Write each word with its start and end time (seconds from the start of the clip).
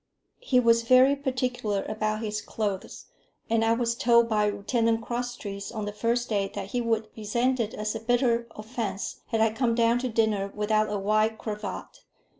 He 0.39 0.59
was 0.59 0.81
very 0.81 1.15
particular 1.15 1.83
about 1.83 2.23
his 2.23 2.41
clothes, 2.41 3.05
and 3.51 3.63
I 3.63 3.73
was 3.73 3.93
told 3.93 4.27
by 4.27 4.49
Lieutenant 4.49 5.03
Crosstrees 5.03 5.71
on 5.71 5.85
the 5.85 5.93
first 5.93 6.27
day 6.27 6.49
that 6.55 6.69
he 6.69 6.81
would 6.81 7.09
resent 7.15 7.59
it 7.59 7.75
as 7.75 7.93
a 7.93 7.99
bitter 7.99 8.47
offence 8.55 9.17
had 9.27 9.41
I 9.41 9.51
come 9.53 9.75
down 9.75 9.99
to 9.99 10.09
dinner 10.09 10.51
without 10.55 10.89
a 10.89 10.97
white 10.97 11.37
cravat. 11.37 11.99